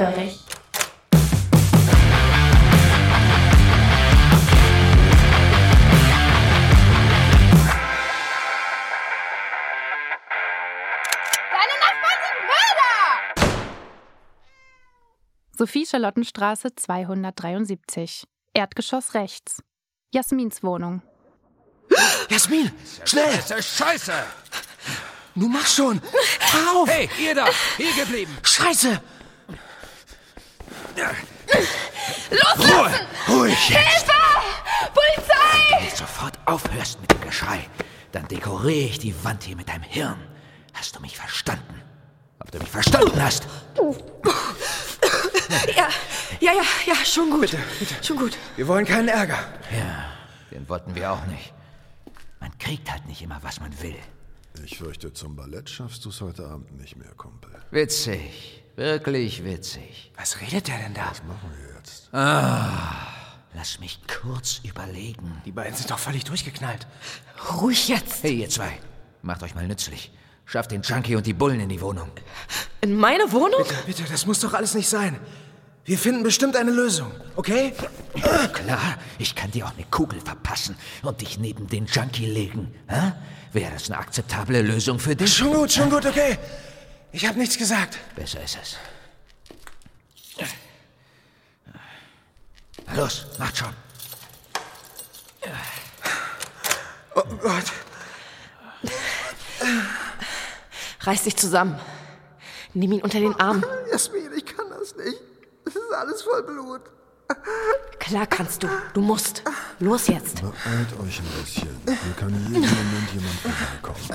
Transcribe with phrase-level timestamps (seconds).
[0.00, 0.38] hellhörig.
[11.50, 13.52] Deine Nachbarn sind Mörder!
[15.56, 18.24] Sophie Charlottenstraße 273.
[18.54, 19.62] Erdgeschoss rechts.
[20.12, 21.02] Jasmins Wohnung.
[22.28, 22.70] Jasmin,
[23.04, 23.32] schnell!
[23.32, 24.12] Scheiße, Scheiße!
[25.34, 26.00] Nun mach schon!
[26.52, 26.88] Hör auf!
[26.88, 27.48] Hey, ihr da!
[27.76, 28.36] Hier geblieben!
[28.42, 29.00] Scheiße!
[32.30, 33.06] Loslassen!
[33.28, 33.58] Ruhig!
[33.58, 34.12] Hilfe!
[34.94, 35.80] Polizei!
[35.80, 37.68] Wenn du sofort aufhörst mit dem Geschrei,
[38.12, 40.20] dann dekoriere ich die Wand hier mit deinem Hirn.
[40.74, 41.82] Hast du mich verstanden?
[42.38, 43.46] Ob du mich verstanden hast?
[45.76, 45.88] Ja,
[46.40, 47.56] ja, ja, ja, schon gut.
[48.02, 48.38] Schon gut.
[48.56, 49.38] Wir wollen keinen Ärger.
[49.70, 50.12] Ja,
[50.50, 51.52] den wollten wir auch nicht.
[52.40, 53.96] Man kriegt halt nicht immer, was man will.
[54.64, 57.50] Ich fürchte, zum Ballett schaffst du es heute Abend nicht mehr, Kumpel.
[57.70, 58.59] Witzig.
[58.76, 60.12] Wirklich witzig.
[60.16, 61.10] Was redet der denn da?
[61.10, 62.08] Was machen wir jetzt?
[62.12, 65.42] Lass mich kurz überlegen.
[65.44, 66.86] Die beiden sind doch völlig durchgeknallt.
[67.60, 68.22] Ruhig jetzt.
[68.22, 68.78] Hey, ihr zwei.
[69.22, 70.12] Macht euch mal nützlich.
[70.46, 72.10] Schafft den Junkie und die Bullen in die Wohnung.
[72.80, 73.64] In meine Wohnung?
[73.86, 75.18] Bitte, das muss doch alles nicht sein.
[75.84, 77.72] Wir finden bestimmt eine Lösung, okay?
[78.52, 82.74] Klar, ich kann dir auch eine Kugel verpassen und dich neben den Junkie legen.
[82.86, 83.12] Hä?
[83.52, 85.34] Wäre das eine akzeptable Lösung für dich?
[85.34, 86.38] Schon gut, schon gut, okay.
[87.12, 87.98] Ich habe nichts gesagt.
[88.14, 88.76] Besser ist es.
[92.86, 93.74] Na los, macht schon.
[97.14, 97.64] Oh Gott.
[101.00, 101.78] Reiß dich zusammen.
[102.74, 103.64] Nimm ihn unter den Arm.
[103.90, 105.20] Jasmin, ich kann das nicht.
[105.64, 106.82] Das ist alles voll Blut.
[107.98, 108.68] Klar kannst du.
[108.92, 109.42] Du musst.
[109.78, 110.42] Los jetzt.
[110.42, 111.80] Beeilt euch ein bisschen.
[111.86, 114.08] Hier kann jeden Moment jemand vorbeikommen.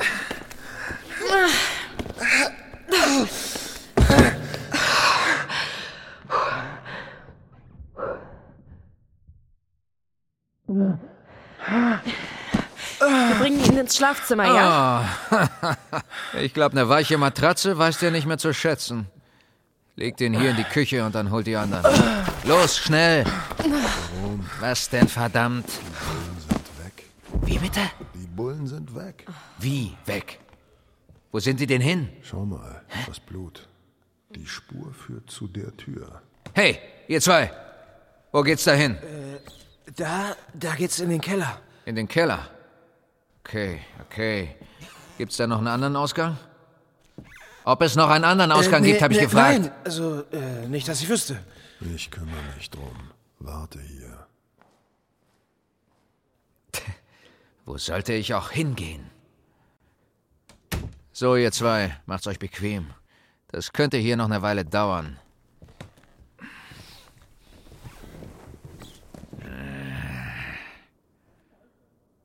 [12.98, 15.08] Wir bringen ihn ins Schlafzimmer, ja?
[16.42, 19.08] Ich glaube, eine weiche Matratze weiß der nicht mehr zu schätzen.
[19.96, 21.86] Legt ihn hier in die Küche und dann holt die anderen.
[22.44, 23.24] Los, schnell!
[24.60, 25.68] Was denn, verdammt?
[25.68, 27.06] Bullen sind weg.
[27.44, 27.82] Wie bitte?
[28.16, 29.28] Die Bullen sind weg.
[29.60, 30.40] Wie weg?
[31.32, 32.10] Wo sind die denn hin?
[32.24, 33.68] Schau mal, das Blut.
[34.32, 36.22] Die Spur führt zu der Tür.
[36.54, 37.52] Hey, ihr zwei!
[38.32, 38.98] Wo geht's da hin?
[39.96, 41.62] Da, da geht's in den Keller.
[41.86, 42.50] In den Keller.
[43.46, 44.56] Okay, okay.
[45.20, 46.36] Gibt's da noch einen anderen Ausgang?
[47.64, 49.60] Ob es noch einen anderen Ausgang Äh, nee, gibt, habe ich nee, gefragt.
[49.60, 51.38] Nein, also äh, nicht, dass ich wüsste.
[51.96, 53.12] Ich kümmere mich drum.
[53.38, 54.26] Warte hier.
[57.66, 59.12] Wo sollte ich auch hingehen?
[61.12, 62.88] So, ihr zwei, macht's euch bequem.
[63.50, 65.20] Das könnte hier noch eine Weile dauern.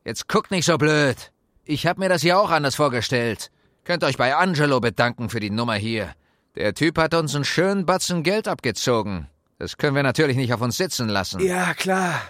[0.05, 1.16] Jetzt guckt nicht so blöd.
[1.65, 3.50] Ich hab mir das hier auch anders vorgestellt.
[3.84, 6.15] Könnt euch bei Angelo bedanken für die Nummer hier.
[6.56, 9.28] Der Typ hat uns einen schönen Batzen Geld abgezogen.
[9.59, 11.41] Das können wir natürlich nicht auf uns sitzen lassen.
[11.41, 12.21] Ja, klar.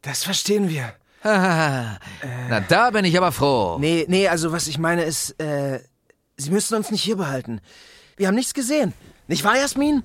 [0.00, 0.94] Das verstehen wir.
[1.22, 1.98] Haha.
[2.48, 3.78] Na, da bin ich aber froh.
[3.78, 5.80] Nee, nee, also was ich meine ist, äh,
[6.36, 7.60] Sie müssen uns nicht hier behalten.
[8.16, 8.92] Wir haben nichts gesehen.
[9.28, 10.02] Nicht wahr, Jasmin?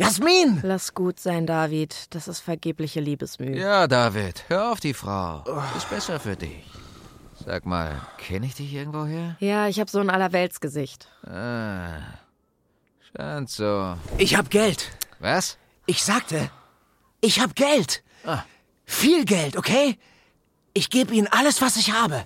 [0.00, 0.60] Jasmin!
[0.62, 2.14] Lass gut sein, David.
[2.14, 3.58] Das ist vergebliche Liebesmühe.
[3.58, 5.44] Ja, David, hör auf die Frau.
[5.76, 6.64] Ist besser für dich.
[7.44, 9.36] Sag mal, kenne ich dich irgendwoher?
[9.40, 11.06] Ja, ich habe so ein Allerweltsgesicht.
[11.26, 11.98] Ah,
[13.14, 13.94] scheint so.
[14.16, 14.90] Ich hab Geld.
[15.18, 15.58] Was?
[15.84, 16.50] Ich sagte,
[17.20, 18.02] ich hab Geld.
[18.24, 18.44] Ah.
[18.86, 19.98] Viel Geld, okay?
[20.72, 22.24] Ich gebe Ihnen alles, was ich habe.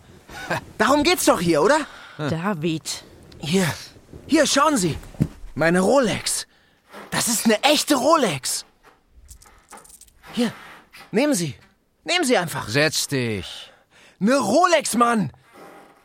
[0.78, 1.80] Darum geht's doch hier, oder?
[2.18, 3.02] David.
[3.41, 3.66] Hier,
[4.28, 4.96] hier, schauen Sie.
[5.56, 6.44] Meine Rolex.
[7.14, 8.64] Das ist eine echte Rolex.
[10.32, 10.52] Hier,
[11.12, 11.54] nehmen Sie.
[12.02, 12.66] Nehmen Sie einfach.
[12.69, 13.70] Setz dich.
[14.20, 15.32] Eine Rolex, Mann.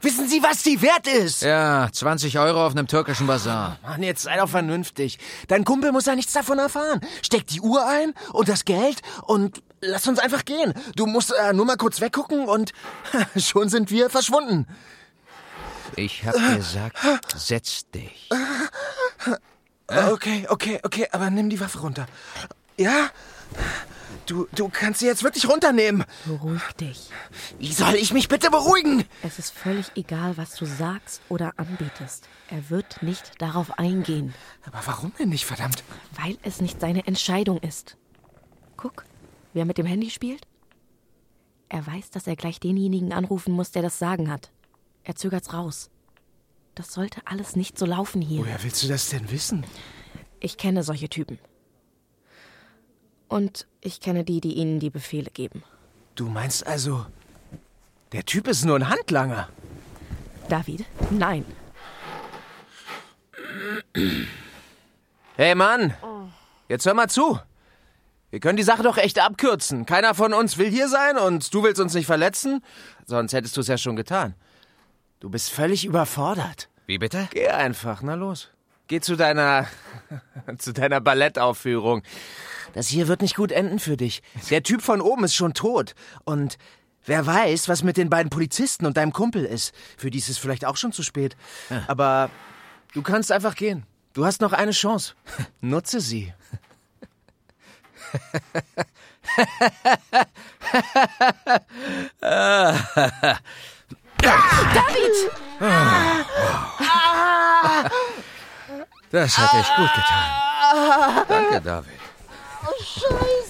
[0.01, 1.41] Wissen Sie, was die wert ist?
[1.41, 3.79] Ja, 20 Euro auf einem türkischen Bazar.
[3.81, 5.17] Mann, jetzt sei doch vernünftig.
[5.47, 7.01] Dein Kumpel muss ja nichts davon erfahren.
[7.23, 10.75] Steck die Uhr ein und das Geld und lass uns einfach gehen.
[10.95, 12.71] Du musst äh, nur mal kurz weggucken und
[13.35, 14.67] schon sind wir verschwunden.
[15.95, 16.97] Ich hab gesagt,
[17.35, 18.29] setz dich.
[19.89, 22.05] Okay, okay, okay, aber nimm die Waffe runter.
[22.77, 23.09] Ja?
[24.25, 26.03] Du, du kannst sie jetzt wirklich runternehmen.
[26.25, 27.09] Beruhig dich.
[27.57, 29.03] Wie soll ich mich bitte beruhigen?
[29.23, 32.27] Es ist völlig egal, was du sagst oder anbietest.
[32.49, 35.83] Er wird nicht darauf eingehen, Aber warum denn nicht, verdammt?
[36.21, 37.97] weil es nicht seine Entscheidung ist.
[38.77, 39.03] Guck,
[39.53, 40.43] wer mit dem Handy spielt.
[41.69, 44.51] Er weiß, dass er gleich denjenigen anrufen muss, der das Sagen hat.
[45.03, 45.89] Er zögert's raus.
[46.79, 48.39] Das sollte alles nicht so laufen hier.
[48.39, 49.65] Woher willst du das denn wissen?
[50.39, 51.37] Ich kenne solche Typen.
[53.27, 55.61] Und ich kenne die, die ihnen die Befehle geben.
[56.15, 57.05] Du meinst also,
[58.13, 59.49] der Typ ist nur ein Handlanger?
[60.47, 60.85] David?
[61.11, 61.43] Nein.
[65.35, 65.93] Hey Mann,
[66.69, 67.37] jetzt hör mal zu.
[68.29, 69.85] Wir können die Sache doch echt abkürzen.
[69.85, 72.63] Keiner von uns will hier sein und du willst uns nicht verletzen.
[73.05, 74.33] Sonst hättest du es ja schon getan.
[75.19, 76.69] Du bist völlig überfordert.
[76.85, 77.27] Wie bitte?
[77.31, 78.49] Geh einfach, na los.
[78.87, 79.67] Geh zu deiner.
[80.57, 82.03] zu deiner Ballettaufführung.
[82.73, 84.23] Das hier wird nicht gut enden für dich.
[84.49, 85.93] Der Typ von oben ist schon tot.
[86.23, 86.57] Und
[87.05, 89.75] wer weiß, was mit den beiden Polizisten und deinem Kumpel ist.
[89.97, 91.35] Für die ist es vielleicht auch schon zu spät.
[91.87, 92.29] Aber
[92.93, 93.85] du kannst einfach gehen.
[94.13, 95.15] Du hast noch eine Chance.
[95.61, 96.33] Nutze sie.
[109.11, 111.25] Das hat echt gut getan.
[111.27, 111.99] Danke, David.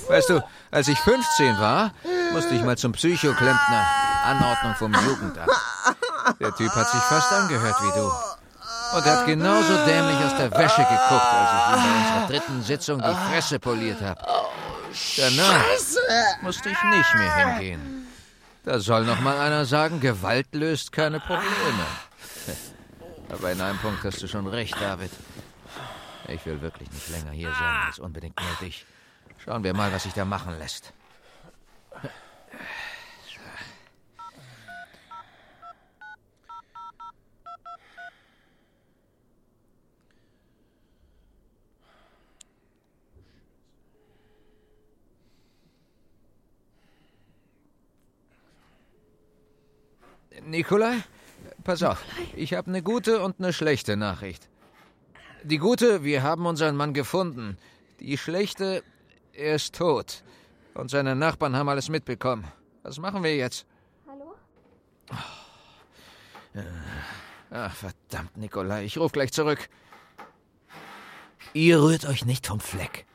[0.07, 1.92] Weißt du, als ich 15 war,
[2.31, 3.86] musste ich mal zum Psychoklempner.
[4.24, 5.50] Anordnung vom Jugendamt.
[6.39, 8.12] Der Typ hat sich fast angehört wie du.
[8.95, 12.63] Und er hat genauso dämlich aus der Wäsche geguckt, als ich ihm bei unserer dritten
[12.63, 14.22] Sitzung die Fresse poliert habe.
[15.18, 15.63] Danach
[16.42, 17.99] musste ich nicht mehr hingehen.
[18.64, 21.86] Da soll noch mal einer sagen, Gewalt löst keine Probleme.
[23.30, 25.12] Aber in einem Punkt hast du schon recht, David.
[26.28, 28.86] Ich will wirklich nicht länger hier sein als unbedingt nötig.
[29.44, 30.94] Schauen wir mal, was sich da machen lässt.
[50.45, 51.03] Nikolai,
[51.63, 52.03] pass auf.
[52.36, 54.50] Ich habe eine gute und eine schlechte Nachricht.
[55.44, 57.57] Die gute, wir haben unseren Mann gefunden.
[58.00, 58.83] Die schlechte,
[59.33, 60.24] er ist tot.
[60.74, 62.45] Und seine Nachbarn haben alles mitbekommen.
[62.83, 63.65] Was machen wir jetzt?
[64.07, 64.36] Hallo?
[67.51, 69.69] Ach, verdammt, Nikolai, ich ruf gleich zurück.
[71.53, 73.06] Ihr rührt euch nicht vom Fleck.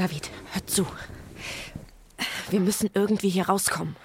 [0.00, 0.86] David, hör zu.
[2.48, 3.96] Wir müssen irgendwie hier rauskommen.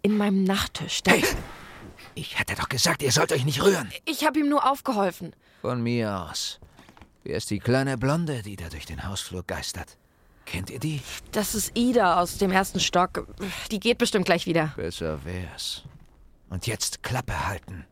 [0.00, 1.02] In meinem Nachttisch.
[1.02, 1.22] Da Hey!
[2.14, 3.92] Ich hatte doch gesagt, ihr sollt euch nicht rühren.
[4.06, 5.36] Ich habe ihm nur aufgeholfen.
[5.60, 6.58] Von mir aus.
[7.22, 9.98] Wer ist die kleine Blonde, die da durch den Hausflur geistert?
[10.46, 11.02] Kennt ihr die?
[11.32, 13.26] Das ist Ida aus dem ersten Stock.
[13.70, 14.72] Die geht bestimmt gleich wieder.
[14.74, 15.82] Besser wär's.
[16.48, 17.84] Und jetzt Klappe halten.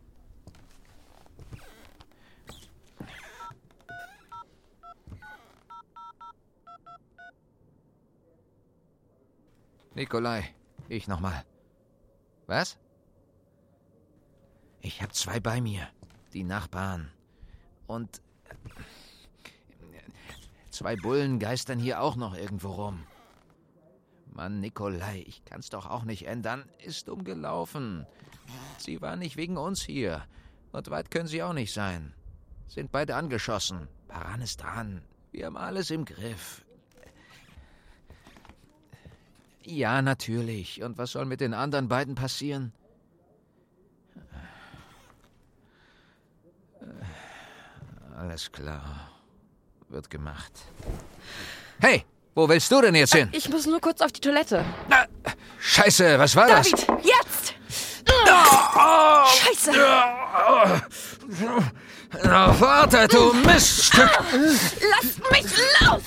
[9.99, 10.55] Nikolai,
[10.89, 11.45] ich nochmal.
[12.47, 12.79] Was?
[14.81, 15.89] Ich hab zwei bei mir.
[16.33, 17.11] Die Nachbarn.
[17.89, 18.55] Und äh,
[20.71, 23.03] zwei Bullen geistern hier auch noch irgendwo rum.
[24.33, 26.69] Mann, Nikolai, ich kann's doch auch nicht ändern.
[26.85, 28.07] Ist umgelaufen.
[28.77, 30.25] Sie war nicht wegen uns hier.
[30.71, 32.15] Und weit können sie auch nicht sein.
[32.69, 33.89] Sind beide angeschossen.
[34.07, 35.03] Paran ist dran.
[35.33, 36.65] Wir haben alles im Griff.
[39.71, 40.83] Ja, natürlich.
[40.83, 42.73] Und was soll mit den anderen beiden passieren?
[48.17, 49.11] Alles klar.
[49.91, 50.53] Wird gemacht.
[51.81, 53.29] Hey, wo willst du denn jetzt hin?
[53.33, 54.65] Ich muss nur kurz auf die Toilette.
[55.61, 56.71] Scheiße, was war das?
[56.71, 57.55] David, jetzt!
[59.27, 59.73] Scheiße!
[62.25, 64.11] Na, warte, du Miststück!
[64.33, 65.45] Lasst mich
[65.81, 66.03] los!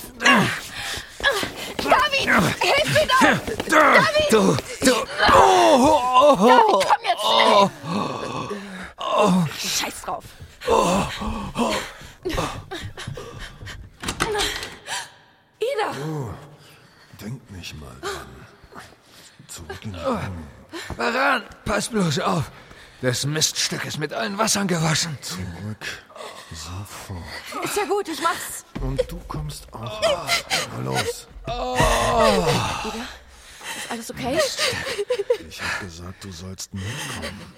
[2.32, 4.08] David, hilf mir doch!
[4.30, 4.94] Du, du.
[5.34, 6.80] Oh, oh, oh.
[6.80, 7.70] Komm jetzt schnell!
[9.60, 10.24] Scheiß drauf.
[15.60, 15.88] Ida!
[17.22, 18.82] Denk nicht mal dran.
[19.48, 20.48] Zurück in Wohnung.
[20.96, 22.50] Baran, pass bloß auf.
[23.02, 25.18] Das Miststück ist mit allen Wassern gewaschen.
[25.22, 25.86] Zurück.
[26.54, 27.64] Sofort.
[27.64, 28.66] Ist ja gut, ich mach's.
[28.82, 30.02] Und du kommst auch.
[30.02, 31.28] Na los.
[33.78, 34.40] Ist alles okay?
[35.48, 37.56] Ich hab gesagt, du sollst mitkommen.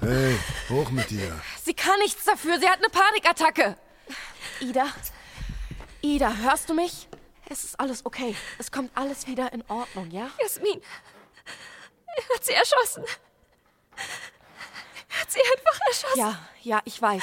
[0.00, 0.38] Hey,
[0.70, 1.40] hoch mit dir.
[1.62, 2.58] Sie kann nichts dafür.
[2.58, 3.76] Sie hat eine Panikattacke.
[4.60, 4.86] Ida?
[6.00, 7.08] Ida, hörst du mich?
[7.48, 8.34] Es ist alles okay.
[8.58, 10.30] Es kommt alles wieder in Ordnung, ja?
[10.40, 10.80] Jasmin,
[12.06, 13.04] er hat sie erschossen.
[15.32, 16.18] Hat sie einfach erschossen.
[16.18, 17.22] Ja, ja, ich weiß.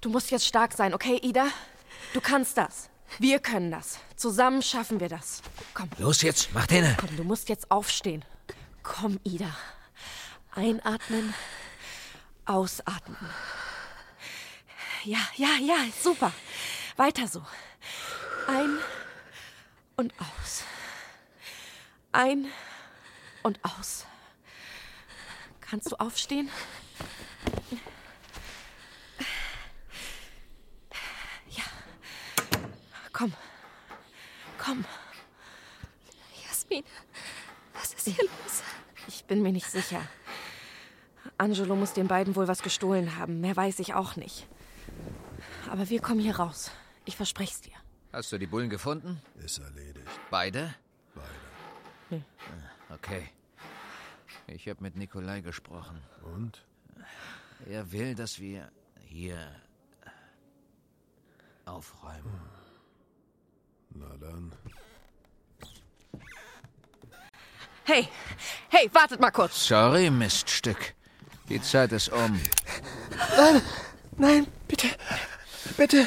[0.00, 1.46] Du musst jetzt stark sein, okay, Ida?
[2.12, 2.90] Du kannst das.
[3.18, 3.98] Wir können das.
[4.16, 5.42] Zusammen schaffen wir das.
[5.74, 6.94] Komm, Los jetzt, mach den.
[6.98, 8.24] komm, du musst jetzt aufstehen.
[8.82, 9.54] Komm, Ida.
[10.54, 11.34] Einatmen,
[12.44, 13.30] ausatmen.
[15.04, 16.32] Ja, ja, ja, super.
[16.96, 17.42] Weiter so.
[18.46, 18.78] Ein
[19.96, 20.64] und aus.
[22.12, 22.46] Ein
[23.42, 24.04] und aus.
[25.72, 26.50] Kannst du aufstehen?
[31.48, 31.62] Ja.
[33.14, 33.32] Komm.
[34.58, 34.84] Komm.
[36.46, 36.84] Jasmin,
[37.72, 38.62] was ist hier los?
[39.08, 40.02] Ich bin mir nicht sicher.
[41.38, 43.40] Angelo muss den beiden wohl was gestohlen haben.
[43.40, 44.46] Mehr weiß ich auch nicht.
[45.70, 46.70] Aber wir kommen hier raus.
[47.06, 47.76] Ich verspreche es dir.
[48.12, 49.22] Hast du die Bullen gefunden?
[49.42, 50.06] Ist erledigt.
[50.30, 50.74] Beide?
[51.14, 52.24] Beide.
[52.90, 53.30] Okay.
[54.46, 56.00] Ich habe mit Nikolai gesprochen.
[56.34, 56.64] Und?
[57.68, 58.70] Er will, dass wir
[59.00, 59.38] hier
[61.64, 62.40] aufräumen.
[63.90, 64.52] Na dann.
[67.84, 68.08] Hey,
[68.68, 69.66] hey, wartet mal kurz.
[69.66, 70.94] Sorry, Miststück.
[71.48, 72.40] Die Zeit ist um.
[74.16, 74.88] Nein, bitte.
[75.76, 76.06] Bitte.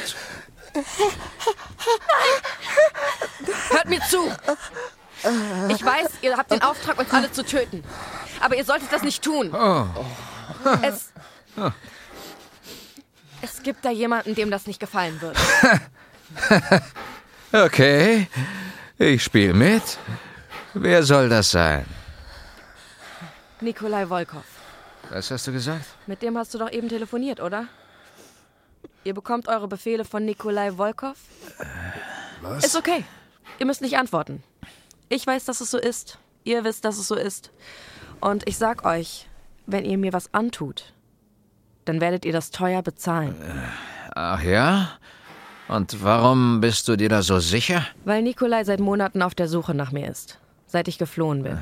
[3.70, 4.32] Hört mir zu.
[5.70, 7.84] Ich weiß, ihr habt den Auftrag, uns alle zu töten.
[8.42, 9.56] Aber ihr solltet das nicht tun.
[10.82, 11.12] Es.
[13.42, 15.38] Es gibt da jemanden, dem das nicht gefallen wird.
[17.52, 18.28] Okay.
[18.98, 19.98] Ich spiele mit.
[20.74, 21.86] Wer soll das sein?
[23.62, 24.44] Nikolai Volkov.
[25.10, 25.86] Was hast du gesagt?
[26.06, 27.68] Mit dem hast du doch eben telefoniert, oder?
[29.06, 31.16] Ihr bekommt eure Befehle von Nikolai Volkov?
[32.42, 32.66] Was?
[32.66, 33.06] Ist okay.
[33.60, 34.44] Ihr müsst nicht antworten.
[35.10, 36.18] Ich weiß, dass es so ist.
[36.44, 37.52] Ihr wisst, dass es so ist.
[38.22, 39.28] Und ich sag euch,
[39.66, 40.94] wenn ihr mir was antut,
[41.86, 43.36] dann werdet ihr das teuer bezahlen.
[44.16, 44.92] Ach ja?
[45.68, 47.86] Und warum bist du dir da so sicher?
[48.04, 50.40] Weil Nikolai seit Monaten auf der Suche nach mir ist.
[50.68, 51.62] Seit ich geflohen bin.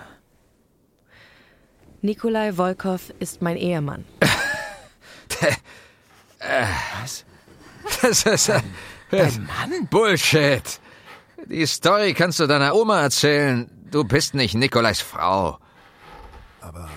[2.01, 4.05] Nikolai Volkov ist mein Ehemann.
[8.01, 8.61] Das ist äh,
[9.11, 9.87] Dein Mann?
[9.87, 10.79] Bullshit.
[11.47, 13.69] Die Story kannst du deiner Oma erzählen.
[13.91, 15.59] Du bist nicht Nikolais Frau.
[16.61, 16.89] Aber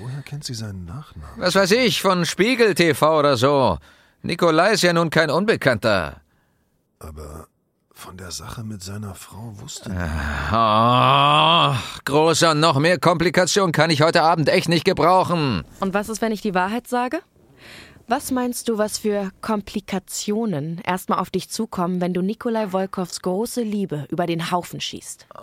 [0.00, 1.36] woher kennt sie seinen Nachnamen?
[1.36, 3.78] Was weiß ich, von Spiegel TV oder so.
[4.22, 6.20] Nikolai ist ja nun kein Unbekannter.
[6.98, 7.46] Aber
[7.92, 9.90] von der Sache mit seiner Frau wusste
[10.52, 15.64] Oh, großer, noch mehr Komplikation kann ich heute Abend echt nicht gebrauchen.
[15.80, 17.20] Und was ist, wenn ich die Wahrheit sage?
[18.08, 23.62] Was meinst du, was für Komplikationen erstmal auf dich zukommen, wenn du Nikolai Volkovs große
[23.62, 25.26] Liebe über den Haufen schießt?
[25.34, 25.40] Oh,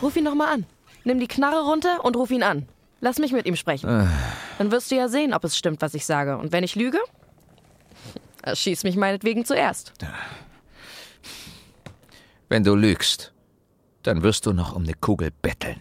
[0.00, 0.64] Ruf ihn noch mal an.
[1.04, 2.66] Nimm die Knarre runter und ruf ihn an.
[3.00, 4.08] Lass mich mit ihm sprechen.
[4.58, 6.38] Dann wirst du ja sehen, ob es stimmt, was ich sage.
[6.38, 6.98] Und wenn ich lüge,
[8.50, 9.92] schieß mich meinetwegen zuerst.
[12.48, 13.34] wenn du lügst,
[14.02, 15.80] dann wirst du noch um eine Kugel betteln.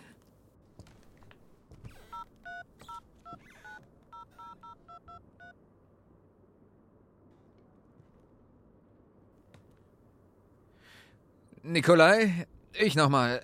[11.64, 13.42] Nikolai, ich nochmal.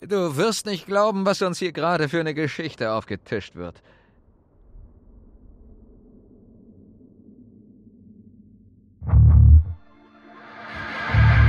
[0.00, 3.82] Du wirst nicht glauben, was uns hier gerade für eine Geschichte aufgetischt wird.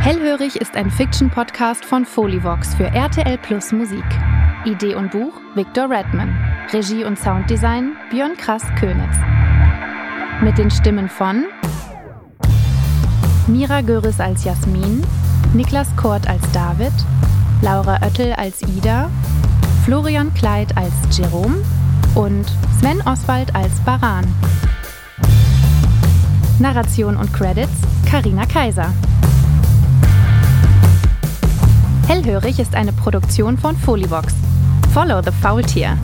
[0.02, 4.06] Hellhörig ist ein Fiction-Podcast von Folivox für RTL Plus Musik.
[4.66, 6.36] Idee und Buch Victor Redman.
[6.72, 9.16] Regie und Sounddesign Björn Krass Könitz.
[10.42, 11.46] Mit den Stimmen von
[13.48, 15.04] Mira Göris als Jasmin,
[15.54, 16.94] Niklas Kort als David,
[17.62, 19.10] Laura Oettel als Ida,
[19.84, 21.56] Florian Kleid als Jerome
[22.14, 22.46] und
[22.80, 24.26] Sven Oswald als Baran.
[26.60, 27.72] Narration und Credits
[28.06, 28.94] Karina Kaiser.
[32.08, 34.34] Hellhörig ist eine Produktion von Folivox.
[34.94, 35.98] Follow the Faultier.